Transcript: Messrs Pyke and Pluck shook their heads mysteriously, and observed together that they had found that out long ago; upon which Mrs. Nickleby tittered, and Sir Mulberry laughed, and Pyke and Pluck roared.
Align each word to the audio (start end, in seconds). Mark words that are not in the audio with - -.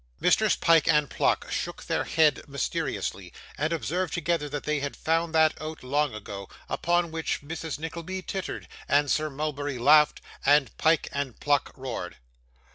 Messrs 0.19 0.55
Pyke 0.55 0.87
and 0.87 1.11
Pluck 1.11 1.51
shook 1.51 1.83
their 1.83 2.05
heads 2.05 2.41
mysteriously, 2.47 3.31
and 3.55 3.71
observed 3.71 4.15
together 4.15 4.49
that 4.49 4.63
they 4.63 4.79
had 4.79 4.95
found 4.95 5.35
that 5.35 5.53
out 5.61 5.83
long 5.83 6.15
ago; 6.15 6.49
upon 6.67 7.11
which 7.11 7.43
Mrs. 7.43 7.77
Nickleby 7.77 8.23
tittered, 8.23 8.67
and 8.87 9.11
Sir 9.11 9.29
Mulberry 9.29 9.77
laughed, 9.77 10.19
and 10.43 10.75
Pyke 10.79 11.07
and 11.11 11.39
Pluck 11.39 11.71
roared. 11.75 12.17